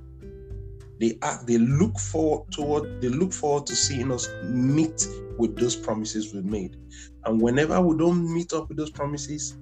They 0.98 1.18
act, 1.22 1.46
they 1.46 1.58
look 1.58 1.98
forward 1.98 2.50
toward, 2.52 3.00
they 3.00 3.08
look 3.08 3.32
forward 3.32 3.66
to 3.66 3.76
seeing 3.76 4.10
us 4.10 4.28
meet 4.44 5.06
with 5.38 5.56
those 5.56 5.76
promises 5.76 6.32
we 6.34 6.42
made. 6.42 6.76
And 7.24 7.40
whenever 7.40 7.80
we 7.80 7.96
don't 7.98 8.32
meet 8.32 8.52
up 8.52 8.68
with 8.68 8.78
those 8.78 8.90
promises, 8.90 9.56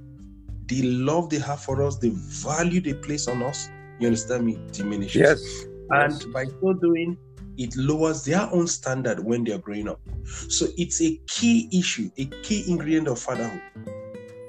the 0.67 0.83
love 0.83 1.31
they 1.31 1.39
have 1.39 1.61
for 1.61 1.83
us, 1.83 1.99
the 1.99 2.11
value 2.15 2.81
they 2.81 2.95
place 2.95 3.29
on 3.29 3.43
us, 3.43 3.69
you 3.99 4.07
understand 4.07 4.47
me, 4.47 4.59
diminishes. 4.73 5.17
Yes. 5.17 5.65
And 5.91 6.13
yes. 6.13 6.25
by 6.27 6.45
so 6.47 6.73
doing, 6.75 7.17
it 7.57 7.77
lowers 7.77 8.25
their 8.25 8.49
own 8.53 8.67
standard 8.67 9.21
when 9.21 9.45
they're 9.45 9.59
growing 9.59 9.89
up. 9.89 10.01
So 10.49 10.67
it's 10.77 11.01
a 11.01 11.21
key 11.27 11.69
issue, 11.73 12.11
a 12.17 12.25
key 12.27 12.65
ingredient 12.69 13.09
of 13.09 13.19
fatherhood. 13.19 13.61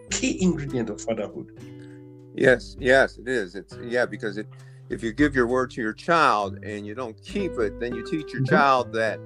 Key 0.09 0.41
ingredient 0.41 0.89
of 0.89 1.01
fatherhood. 1.01 1.51
Yes, 2.35 2.75
yes, 2.79 3.17
it 3.17 3.27
is. 3.27 3.55
It's 3.55 3.77
yeah, 3.83 4.05
because 4.05 4.37
it 4.37 4.47
if 4.89 5.03
you 5.03 5.13
give 5.13 5.35
your 5.35 5.47
word 5.47 5.71
to 5.71 5.81
your 5.81 5.93
child 5.93 6.63
and 6.63 6.85
you 6.85 6.93
don't 6.93 7.19
keep 7.23 7.53
it, 7.53 7.79
then 7.79 7.95
you 7.95 8.05
teach 8.05 8.31
your 8.31 8.41
mm-hmm. 8.41 8.55
child 8.55 8.93
that 8.93 9.19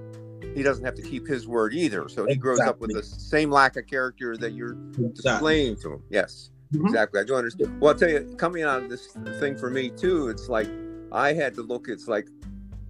he 0.56 0.64
doesn't 0.64 0.86
have 0.86 0.96
to 0.96 1.02
keep 1.02 1.28
his 1.28 1.48
word 1.48 1.74
either. 1.74 2.08
So 2.08 2.26
he 2.26 2.34
exactly. 2.34 2.38
grows 2.38 2.60
up 2.62 2.80
with 2.80 2.94
the 2.94 3.04
same 3.04 3.52
lack 3.52 3.76
of 3.76 3.86
character 3.88 4.38
that 4.38 4.54
you're 4.54 4.74
exactly. 4.74 5.12
displaying 5.14 5.76
to 5.78 5.94
him. 5.94 6.04
Yes. 6.10 6.52
Mm-hmm. 6.74 6.88
Exactly. 6.88 7.20
I 7.20 7.24
do 7.24 7.36
understand. 7.36 7.80
Well, 7.82 7.94
I'll 7.94 8.00
tell 8.00 8.10
you, 8.10 8.36
coming 8.38 8.64
out 8.64 8.84
of 8.84 8.90
this 8.90 9.08
thing 9.40 9.58
for 9.58 9.70
me 9.70 9.90
too, 9.90 10.30
it's 10.30 10.50
like 10.50 10.70
I 11.12 11.34
had 11.34 11.54
to 11.56 11.62
look, 11.62 11.88
it's 11.88 12.08
like, 12.08 12.28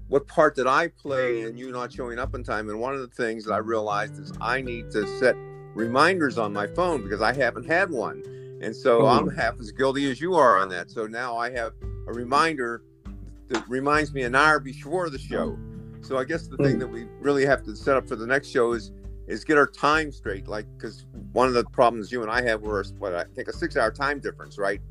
what 0.10 0.28
part 0.28 0.56
did 0.56 0.68
I 0.68 0.88
play 0.88 1.42
in 1.42 1.58
you 1.58 1.72
not 1.72 1.94
showing 1.94 2.20
up 2.20 2.34
in 2.34 2.44
time? 2.44 2.70
And 2.70 2.80
one 2.80 2.94
of 2.94 3.02
the 3.02 3.08
things 3.08 3.46
that 3.46 3.54
I 3.54 3.60
realized 3.60 4.20
is 4.20 4.34
I 4.42 4.62
need 4.62 4.90
to 4.92 5.08
set 5.20 5.36
reminders 5.76 6.38
on 6.38 6.52
my 6.52 6.68
phone 6.68 7.04
because 7.04 7.22
I 7.22 7.34
haven't 7.34 7.68
had 7.68 7.90
one. 7.90 8.24
And 8.62 8.76
so 8.76 9.02
mm-hmm. 9.02 9.30
I'm 9.30 9.36
half 9.36 9.60
as 9.60 9.72
guilty 9.72 10.10
as 10.10 10.20
you 10.20 10.36
are 10.36 10.58
on 10.58 10.70
that. 10.70 10.90
So 10.92 11.06
now 11.08 11.38
I 11.38 11.52
have 11.52 11.74
a 12.10 12.14
reminder 12.14 12.84
that 13.50 13.68
reminds 13.70 14.14
me 14.14 14.24
an 14.24 14.36
hour 14.36 14.60
before 14.60 15.10
the 15.10 15.18
show. 15.18 15.58
So 16.02 16.18
I 16.18 16.24
guess 16.24 16.48
the 16.48 16.58
thing 16.58 16.78
mm. 16.78 16.80
that 16.80 16.88
we 16.88 17.06
really 17.20 17.46
have 17.46 17.64
to 17.64 17.76
set 17.76 17.96
up 17.96 18.08
for 18.08 18.16
the 18.16 18.28
next 18.28 18.50
show 18.50 18.74
is 18.74 18.92
is 19.28 19.44
get 19.44 19.58
our 19.58 19.68
time 19.68 20.12
straight. 20.12 20.48
Like, 20.48 20.66
because 20.76 21.06
one 21.34 21.48
of 21.48 21.54
the 21.54 21.64
problems 21.66 22.12
you 22.12 22.24
and 22.24 22.32
I 22.32 22.42
have 22.42 22.62
were 22.62 22.84
what 22.98 23.14
I 23.14 23.26
think 23.36 23.48
a 23.48 23.54
six 23.54 23.78
hour 23.78 23.92
time 23.92 24.20
difference, 24.20 24.58
right? 24.58 24.82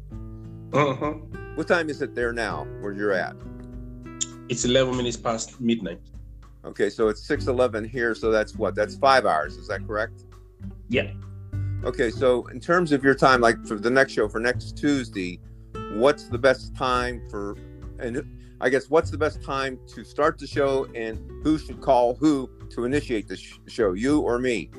Uh 0.73 0.95
huh. 0.95 1.13
What 1.57 1.67
time 1.67 1.91
is 1.91 2.03
it 2.03 2.15
there 2.15 2.33
now 2.33 2.67
where 2.81 2.93
you're 2.93 3.13
at? 3.13 3.35
It's 4.49 4.65
11 4.65 4.97
minutes 4.97 5.17
past 5.17 5.61
midnight. 5.61 6.01
Okay, 6.65 6.89
so 6.89 7.09
it's 7.09 7.23
6 7.27 7.47
11 7.49 7.85
here. 7.85 8.15
So 8.15 8.31
that's 8.31 8.55
what? 8.55 8.75
That's 8.75 8.97
five 8.97 9.27
hours. 9.27 9.57
Is 9.57 9.69
that 9.69 9.87
correct? 9.87 10.25
Yeah. 10.89 11.11
Okay, 11.85 12.11
so 12.11 12.47
in 12.49 12.61
terms 12.61 12.93
of 12.93 13.03
your 13.03 13.15
time, 13.15 13.41
like 13.41 13.65
for 13.67 13.77
the 13.77 13.91
next 13.91 14.13
show 14.13 14.29
for 14.29 14.41
next 14.41 14.77
Tuesday, 14.77 15.41
what's 15.93 16.25
the 16.29 16.39
best 16.39 16.77
time 16.77 17.23
for, 17.31 17.57
and 17.99 18.23
I 18.61 18.69
guess 18.69 18.91
what's 18.91 19.11
the 19.11 19.19
best 19.19 19.43
time 19.43 19.79
to 19.95 20.05
start 20.05 20.39
the 20.39 20.47
show 20.47 20.87
and 20.95 21.19
who 21.43 21.59
should 21.59 21.81
call 21.81 22.15
who 22.17 22.51
to 22.71 22.85
initiate 22.85 23.29
the 23.29 23.37
sh- 23.37 23.59
show, 23.67 23.93
you 23.93 24.21
or 24.21 24.39
me? 24.39 24.71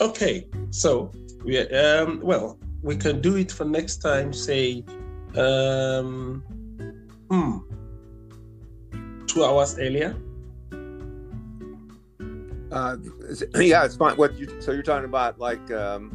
Okay, 0.00 0.48
so 0.70 1.12
we 1.44 1.58
um 1.70 2.20
well 2.22 2.58
we 2.82 2.96
can 2.96 3.20
do 3.20 3.36
it 3.36 3.50
for 3.50 3.64
next 3.64 3.96
time. 3.96 4.32
Say, 4.32 4.84
um, 5.36 6.42
hmm, 7.30 7.58
two 9.26 9.44
hours 9.44 9.78
earlier. 9.78 10.16
Uh, 12.70 12.96
yeah, 13.56 13.84
it's 13.84 13.96
fine. 13.96 14.16
What 14.16 14.38
you 14.38 14.60
so 14.60 14.72
you're 14.72 14.82
talking 14.82 15.04
about 15.04 15.38
like 15.38 15.70
um, 15.70 16.10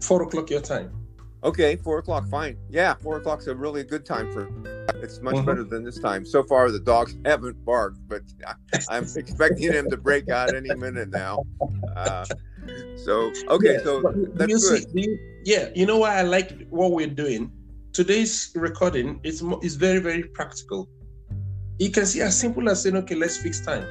four 0.00 0.22
o'clock 0.22 0.50
your 0.50 0.60
time? 0.60 1.03
Okay, 1.44 1.76
four 1.76 1.98
o'clock, 1.98 2.26
fine. 2.28 2.56
Yeah, 2.70 2.94
four 2.94 3.18
o'clock's 3.18 3.48
a 3.48 3.54
really 3.54 3.84
good 3.84 4.06
time 4.06 4.32
for. 4.32 4.48
It's 5.02 5.20
much 5.20 5.34
mm-hmm. 5.34 5.44
better 5.44 5.62
than 5.62 5.84
this 5.84 5.98
time. 5.98 6.24
So 6.24 6.42
far, 6.42 6.70
the 6.70 6.80
dogs 6.80 7.16
haven't 7.26 7.62
barked, 7.66 7.98
but 8.08 8.22
I'm 8.88 9.04
expecting 9.16 9.70
them 9.70 9.90
to 9.90 9.98
break 9.98 10.30
out 10.30 10.54
any 10.54 10.74
minute 10.74 11.10
now. 11.10 11.44
Uh, 11.94 12.24
so 12.96 13.30
okay, 13.48 13.78
so 13.84 14.00
that's 14.34 14.50
you 14.50 14.58
good. 14.58 14.90
See, 14.92 15.02
you, 15.02 15.18
yeah, 15.44 15.68
you 15.74 15.84
know 15.84 15.98
why 15.98 16.16
I 16.18 16.22
like 16.22 16.66
what 16.70 16.92
we're 16.92 17.06
doing. 17.08 17.52
Today's 17.92 18.50
recording 18.54 19.20
is 19.22 19.44
is 19.62 19.76
very 19.76 19.98
very 19.98 20.22
practical. 20.22 20.88
You 21.78 21.90
can 21.90 22.06
see 22.06 22.22
as 22.22 22.38
simple 22.40 22.70
as 22.70 22.82
saying, 22.82 22.96
"Okay, 22.96 23.16
let's 23.16 23.36
fix 23.36 23.60
time." 23.60 23.84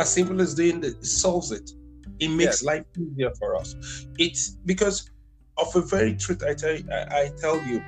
As 0.00 0.12
simple 0.12 0.40
as 0.40 0.54
doing 0.54 0.80
that, 0.80 0.98
it 0.98 1.06
solves 1.06 1.52
it. 1.52 1.70
It 2.18 2.28
makes 2.28 2.60
yes. 2.60 2.64
life 2.64 2.84
easier 2.98 3.30
for 3.38 3.54
us. 3.54 3.76
It's 4.18 4.50
because 4.66 5.08
of 5.56 5.74
a 5.74 5.80
very 5.80 6.14
truth 6.14 6.42
I 6.42 6.54
tell 6.54 6.74
you, 6.74 6.84
I, 6.90 7.22
I 7.22 7.32
tell 7.38 7.60
you. 7.62 7.82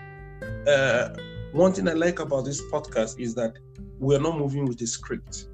Uh, 0.66 1.14
one 1.52 1.72
thing 1.72 1.86
I 1.88 1.92
like 1.92 2.18
about 2.18 2.44
this 2.44 2.62
podcast 2.70 3.20
is 3.20 3.34
that 3.34 3.58
we're 3.98 4.20
not 4.20 4.38
moving 4.38 4.64
with 4.64 4.78
the 4.78 4.86
script. 4.86 5.46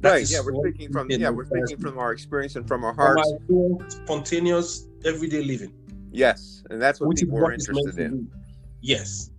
That 0.00 0.10
right. 0.10 0.30
Yeah, 0.30 0.40
we're 0.44 0.54
speaking 0.60 0.92
from 0.92 1.10
yeah, 1.10 1.30
we're 1.30 1.46
speaking 1.46 1.78
from 1.78 1.98
our 1.98 2.12
experience 2.12 2.56
and 2.56 2.66
from 2.66 2.84
our 2.84 2.92
hearts. 2.92 3.32
From 3.46 3.78
our 3.80 3.90
spontaneous 3.90 4.88
everyday 5.04 5.42
living. 5.42 5.72
Yes, 6.12 6.62
and 6.70 6.80
that's 6.80 7.00
what 7.00 7.08
which 7.08 7.20
people 7.20 7.38
are 7.44 7.52
interested 7.52 7.98
in. 7.98 8.30
Yes, 8.80 9.30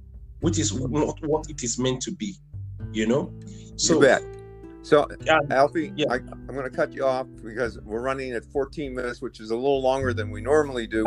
which 0.41 0.59
is 0.59 0.73
not 0.73 1.17
what 1.25 1.49
it 1.49 1.63
is 1.63 1.79
meant 1.79 2.01
to 2.01 2.11
be. 2.11 2.35
You 2.91 3.07
know. 3.07 3.33
So 3.77 3.95
you. 3.95 4.01
So, 4.83 5.07
Yeah. 5.21 5.39
Alfy, 5.49 5.91
Yeah. 5.95 6.05
I, 6.11 6.15
I'm 6.15 6.47
going 6.47 6.63
to 6.63 6.75
cut 6.75 6.93
you 6.93 7.05
off 7.05 7.27
because 7.43 7.79
we're 7.81 8.01
running 8.01 8.31
at 8.33 8.45
14 8.45 8.93
minutes, 8.93 9.21
which 9.21 9.39
is 9.39 9.51
a 9.51 9.55
little 9.55 9.81
longer 9.81 10.13
than 10.13 10.29
we 10.31 10.41
normally 10.41 10.87
do. 10.87 11.05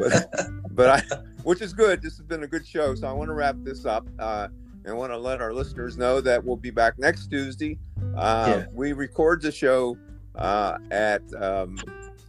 But, 0.00 0.34
but 0.70 0.88
I, 0.90 1.16
which 1.44 1.62
is 1.62 1.72
good. 1.72 2.02
This 2.02 2.16
has 2.16 2.26
been 2.26 2.42
a 2.42 2.48
good 2.48 2.66
show. 2.66 2.94
So 2.94 3.06
I 3.08 3.12
want 3.12 3.28
to 3.28 3.34
wrap 3.34 3.56
this 3.62 3.84
up. 3.84 4.08
Uh, 4.18 4.48
and 4.84 4.92
I 4.92 4.96
want 4.96 5.12
to 5.12 5.18
let 5.18 5.40
our 5.40 5.52
listeners 5.52 5.96
know 5.96 6.20
that 6.20 6.42
we'll 6.44 6.56
be 6.56 6.70
back 6.70 6.98
next 6.98 7.28
Tuesday. 7.28 7.78
Uh, 8.16 8.46
Yeah. 8.48 8.66
We 8.72 8.92
record 8.92 9.42
the 9.42 9.52
show 9.52 9.96
uh, 10.34 10.78
at 10.90 11.22
um, 11.40 11.78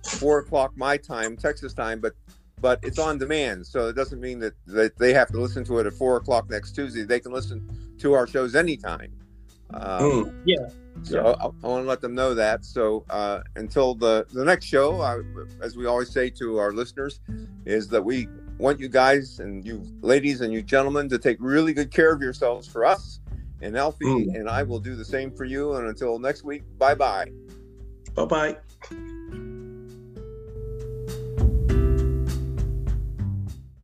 four 0.06 0.40
o'clock 0.40 0.74
my 0.76 0.98
time, 0.98 1.36
Texas 1.38 1.74
time, 1.74 2.00
but 2.00 2.14
but 2.62 2.80
it's 2.82 2.98
on 2.98 3.18
demand, 3.18 3.68
so 3.68 3.90
it 3.90 3.94
doesn't 3.94 4.22
mean 4.22 4.40
that, 4.40 4.54
that 4.68 4.98
they 4.98 5.14
have 5.14 5.28
to 5.34 5.38
listen 5.38 5.66
to 5.66 5.80
it 5.80 5.86
at 5.86 5.94
four 5.94 6.16
o'clock 6.16 6.50
next 6.50 6.72
Tuesday. 6.72 7.04
They 7.04 7.20
can 7.20 7.34
listen 7.34 7.68
to 8.00 8.14
our 8.14 8.26
shows 8.26 8.56
anytime. 8.56 9.12
Um, 9.74 9.82
Mm, 10.26 10.34
yeah. 10.46 10.58
so 11.04 11.36
I, 11.40 11.46
I 11.46 11.68
want 11.68 11.84
to 11.84 11.90
let 11.90 12.02
them 12.02 12.14
know 12.16 12.34
that. 12.34 12.64
So 12.66 13.06
uh, 13.10 13.42
until 13.56 13.96
the 13.96 14.26
the 14.34 14.46
next 14.46 14.66
show, 14.66 15.02
I, 15.02 15.20
as 15.62 15.76
we 15.76 15.86
always 15.86 16.10
say 16.12 16.30
to 16.32 16.58
our 16.58 16.72
listeners, 16.72 17.20
is 17.66 17.88
that 17.90 18.04
we 18.04 18.28
want 18.60 18.80
you 18.80 18.88
guys 18.88 19.40
and 19.40 19.66
you 19.66 19.84
ladies 20.02 20.42
and 20.42 20.54
you 20.54 20.62
gentlemen 20.62 21.10
to 21.10 21.18
take 21.18 21.38
really 21.40 21.74
good 21.74 21.92
care 21.92 22.14
of 22.14 22.22
yourselves 22.22 22.68
for 22.68 22.86
us. 22.86 23.20
And 23.62 23.76
Alfy 23.76 24.02
Mm. 24.02 24.36
and 24.36 24.50
I 24.50 24.64
will 24.64 24.80
do 24.80 24.96
the 24.96 25.06
same 25.06 25.32
for 25.32 25.46
you. 25.46 25.74
And 25.74 25.88
until 25.88 26.20
next 26.20 26.44
week, 26.44 26.64
bye 26.78 26.96
bye. 26.96 27.28
Bye 28.16 28.26
bye. 28.26 28.58